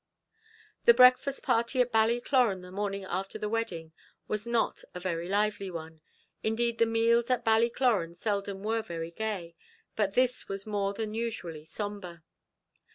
[0.85, 3.93] The breakfast party at Ballycloran the morning after the wedding
[4.27, 6.01] was not a very lively one;
[6.41, 9.53] indeed the meals at Ballycloran seldom were very gay,
[9.95, 12.23] but this was more than usually sombre.